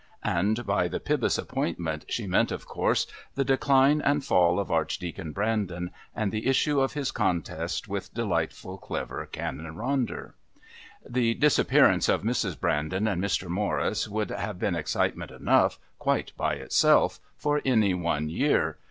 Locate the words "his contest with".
6.93-8.11